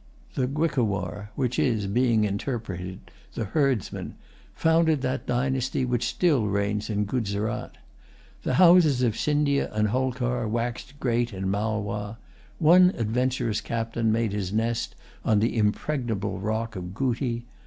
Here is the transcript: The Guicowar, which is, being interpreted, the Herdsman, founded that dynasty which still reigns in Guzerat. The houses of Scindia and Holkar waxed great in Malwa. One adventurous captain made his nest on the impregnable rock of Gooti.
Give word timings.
The 0.33 0.47
Guicowar, 0.47 1.29
which 1.35 1.59
is, 1.59 1.85
being 1.85 2.23
interpreted, 2.23 3.11
the 3.35 3.45
Herdsman, 3.45 4.15
founded 4.55 5.03
that 5.03 5.27
dynasty 5.27 5.85
which 5.85 6.07
still 6.07 6.47
reigns 6.47 6.89
in 6.89 7.05
Guzerat. 7.05 7.77
The 8.41 8.55
houses 8.55 9.03
of 9.03 9.15
Scindia 9.15 9.71
and 9.71 9.89
Holkar 9.89 10.47
waxed 10.47 10.99
great 10.99 11.31
in 11.35 11.51
Malwa. 11.51 12.17
One 12.57 12.89
adventurous 12.97 13.61
captain 13.61 14.11
made 14.11 14.33
his 14.33 14.51
nest 14.51 14.95
on 15.23 15.37
the 15.39 15.55
impregnable 15.55 16.39
rock 16.39 16.75
of 16.75 16.95
Gooti. 16.95 17.43